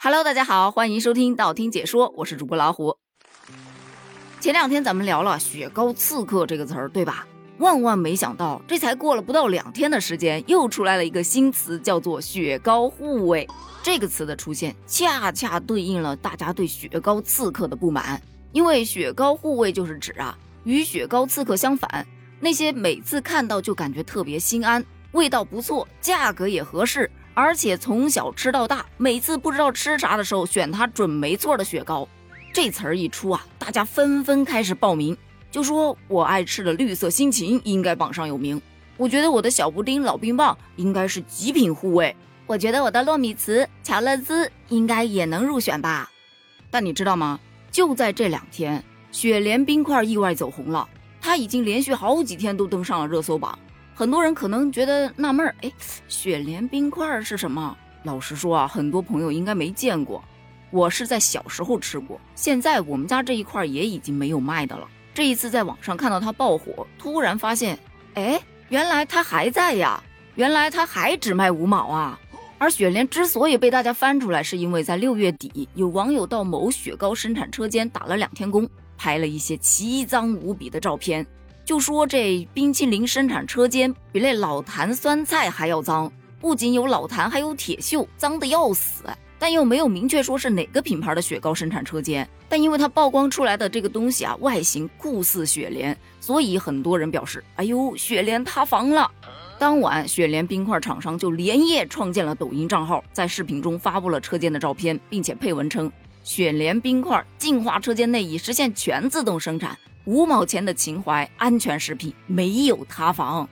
[0.00, 2.96] Hello，大家好，欢迎收听道听解说，我是主播老虎。
[4.38, 7.26] 前两天咱们聊了“雪糕刺客”这个词儿，对吧？
[7.58, 13.44] 万万没想到，这才过了不到两天的时间，又出来了一个新词，叫做“雪糕护卫”。
[13.82, 18.22] 这个词的出现，恰恰对应了大家对雪糕刺客的不满。
[18.52, 22.06] 因为“雪糕护卫”就是指啊，与“雪糕刺客”相反，
[22.38, 27.10] 那些每次看到就感觉特别心安，味道不错，价格也合适。
[27.38, 32.08] 而且从小吃到大，每次不知道吃啥的时候，选它准没错的雪糕。
[32.52, 35.16] 这词儿一出啊，大家纷纷开始报名，
[35.48, 38.60] 就说我爱吃的绿色心情应该榜上有名。
[38.96, 42.16] 我觉得我的小布丁、老冰棒应该是极品护卫。
[42.44, 46.10] 我觉得我的糯米糍、乔乐兹应该也能入选吧。
[46.72, 47.38] 但你知道吗？
[47.70, 48.82] 就在这两天，
[49.12, 50.88] 雪莲冰块意外走红了，
[51.20, 53.56] 它已经连续好几天都登上了热搜榜。
[53.98, 55.72] 很多人可能觉得纳闷儿，哎，
[56.06, 57.76] 雪莲冰块是什么？
[58.04, 60.22] 老实说啊，很多朋友应该没见过。
[60.70, 64.86] 我是在小时候吃过，现在我们家这一块也已经没有卖的了。
[65.12, 67.76] 这一次在网上看到它爆火，突然发现，
[68.14, 70.00] 哎，原来它还在呀！
[70.36, 72.20] 原来它还只卖五毛啊！
[72.56, 81.26] 而雪莲之所以被大家翻出来，是因为在六月底，有网友到某雪糕生产车间打了两天工，拍了一些奇脏无比的照片。
[81.68, 89.04] 就说这冰淇淋生产车间比那老坛酸菜还要脏，不仅有老坛，还有铁锈，脏的要死。
[89.38, 92.26] 但又没有明确说是哪个品牌的雪糕生产车间。
[92.48, 99.10] 但因为它曝光出来的这个东西啊，外形酷似雪莲，所以很多人表示：“哎呦，雪莲塌房了。”
[99.60, 105.92] 当晚，雪莲冰块厂商就连夜创建了抖音账号，在视频中发布了车间的照片，并且配文称
[106.24, 109.76] ：“雪莲冰块净化车间内已实现全自动生产。”
[110.08, 113.46] 五毛钱的情怀，安全食品没有塌房。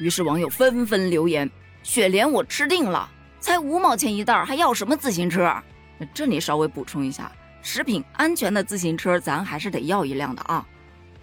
[0.00, 1.48] 于是网友纷纷留言
[1.84, 3.08] ：“雪莲我吃定了，
[3.38, 5.54] 才五毛钱一袋，还要什么自行车？”
[5.98, 7.30] 那这里稍微补充一下，
[7.62, 10.66] 食品安全的自行车咱还是得要一辆的啊。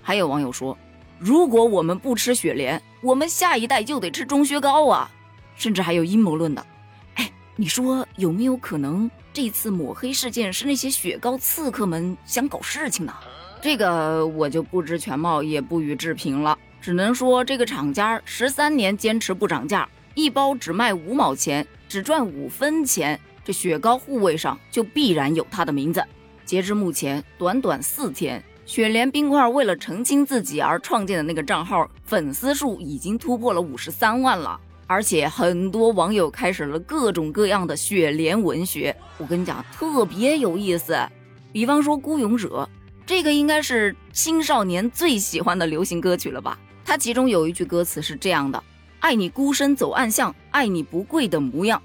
[0.01, 0.77] 还有网友说
[1.19, 5.11] ：“如果我们不吃雪莲，我们下一代就得吃中雪糕啊！”
[5.57, 6.65] 甚至还有阴谋论的
[7.15, 13.13] ：“哎，你说有没有可能这次抹黑事件是那些雪糕刺客们想搞事情呢？”
[13.59, 16.57] 这个我就不知全貌，也不予置评了。
[16.79, 23.19] 只能说这个厂家十三年坚持不涨价，一包只卖五毛钱，只赚五分钱。
[23.43, 26.03] 这雪糕护卫上就必然有他的名字。
[26.45, 34.57] 截至目前，短短四天，雪莲冰块为了澄清自己而创建的那个账号，粉丝数已经突破了五十三万了。
[34.85, 38.95] 而且很多网友开始了各种各样的雪莲文学。
[39.17, 40.97] 我跟你讲，特别有意思。
[41.51, 42.69] 比方说《孤勇者》。
[43.07, 46.59] 这个应该是青少年最喜欢的流行歌曲了吧？
[46.83, 48.61] 它其中有一句歌词是这样的
[48.99, 51.81] ：“爱你孤身走暗巷，爱你不跪的模样。”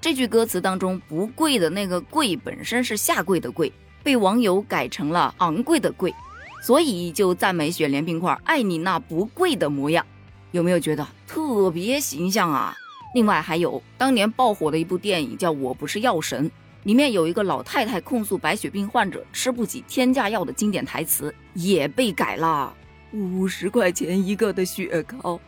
[0.00, 3.72] 这句歌词当中“不跪”的那个“跪”本身是下跪的“跪”，
[4.04, 6.14] 被网友改成了昂贵的“贵”，
[6.62, 10.06] 所以就赞美雪莲冰块爱你那不跪的模样。
[10.52, 12.76] 有没有觉得特别形象啊？
[13.16, 16.48] 另外还有当年爆火的一部电影叫《我不是药神》。
[16.84, 22.74] 里面有一个老太太控诉白血病患者吃不起天价药的经典台词，也被改了。
[23.12, 25.38] 五十块钱一个的雪糕，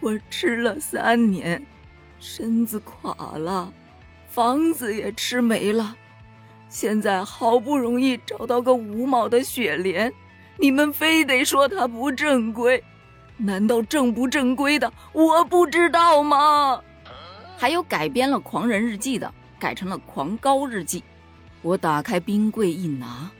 [0.00, 1.64] 我吃了三年，
[2.18, 3.72] 身子垮了，
[4.28, 5.94] 房子也吃没了，
[6.68, 10.12] 现在好不容易找到个五毛的雪莲，
[10.56, 12.82] 你们非得说它不正规？
[13.36, 16.82] 难道正不正规的我不知道吗？
[17.56, 19.32] 还有改编了《狂人日记》的。
[19.60, 21.04] 改成了狂高日记。
[21.62, 23.30] 我打开冰柜一拿，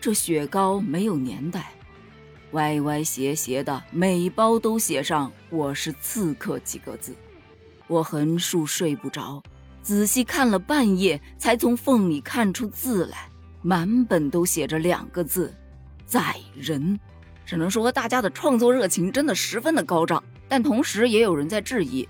[0.00, 1.72] 这雪糕没有年代，
[2.52, 7.14] 歪歪斜斜的，每包都写上“我是刺客”几个字。
[7.88, 9.42] 我横竖睡不着，
[9.82, 13.28] 仔细看了半夜，才从缝里看出字来，
[13.60, 15.52] 满本都写着两个字：
[16.06, 16.98] 宰人。
[17.44, 22.06] 只能说大家的创作热情真的十分的高涨，但同时也有人在质疑。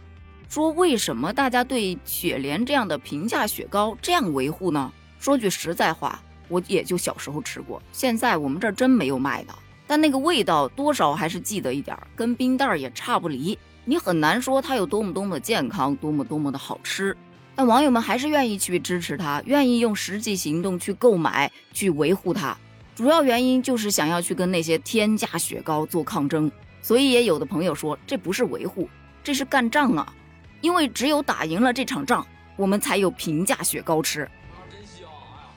[0.49, 4.91] 说为什么大家对雪莲这样的平价雪糕这样维护呢？
[5.21, 6.19] 说句实在话，
[6.49, 9.55] 我也就小时候吃过，现在我们这儿真没有卖的。
[9.87, 13.59] 但那个味道多少还是记得一点儿，跟冰袋儿也差不离。
[13.85, 17.15] 你很难说它有多么多么的健康，多么多么的好吃。
[17.55, 22.57] 但网友们还是愿意去支持它，愿意用实际行动去购买，去维护它。
[22.95, 26.51] 主要原因就是想要去跟那些天价雪糕做抗争。
[26.81, 28.89] 所以也有的朋友说，这不是维护，
[29.23, 30.11] 这是干仗啊。
[30.61, 32.27] 因为只有打赢了这场仗，
[32.57, 34.29] 我们才有平价雪糕吃。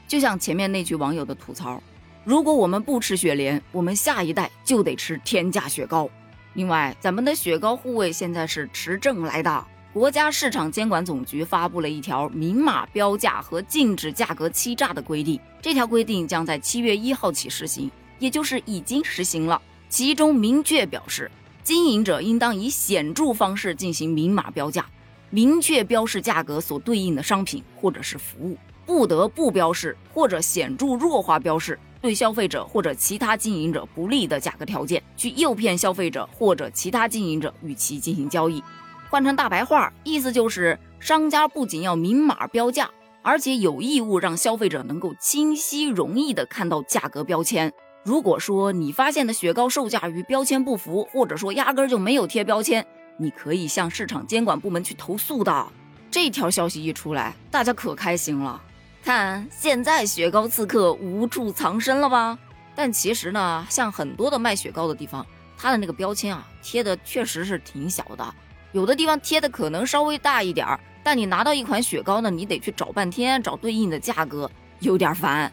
[0.08, 1.82] 就像前面那句网友的吐槽：
[2.24, 6.10] 如果我们不吃雪莲，我们下一代就得吃天价雪糕。
[6.54, 15.40] 另外，咱们的雪糕护卫现在是持证来的，国家市场监管总局发布了一条明码标价和禁止价格欺诈的规定。
[15.62, 17.90] 这条规定将在七月一号起实行，
[18.20, 19.62] 也就是已经实行了。
[19.88, 21.32] 其中明确表示，
[21.64, 24.86] 经营者应当以显著方式进行明码标价，
[25.30, 38.64] 明确标示价格所对应的商品或者是服务，不得不标示或者显著弱化标示对消费者或者其他经营者不利的价格条件，去诱骗消费者或者其他经营者与其进行交易。
[39.10, 42.90] 换成大白话，意思就是商家不仅要明码标价，
[43.22, 47.72] 而且有义务让消费者能够清晰、容易地看到价格标签。
[48.04, 52.84] 如果说你发现的雪糕售价与标签不符，或者说压根就没有贴标签，
[53.18, 55.68] 你可以向市场监管部门去投诉的。
[56.10, 58.60] 这条消息一出来，大家可开心了。
[59.04, 62.38] 看现在雪糕刺客无处藏身了吧？
[62.76, 65.24] 但其实呢，像很多的卖雪糕的地方，
[65.56, 68.34] 它的那个标签啊，贴的确实是挺小的。
[68.72, 74.50] 有的地方贴的可能稍微大一点儿，但你拿到一款雪糕呢，你得去找半天找对应的价格，
[74.80, 75.52] 有点烦。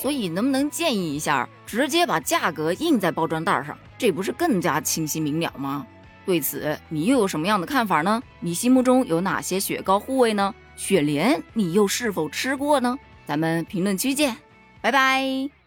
[0.00, 5.86] 所以能不能建议一下，直接把价格印在包装袋上，这不是更加清晰明了吗？
[6.24, 8.22] 对此你又有什么样的看法呢？
[8.40, 10.54] 你心目中有哪些雪糕护卫呢？
[10.76, 12.98] 雪莲你又是否吃过呢？
[13.26, 14.36] 咱们评论区见，
[14.80, 15.59] 拜拜。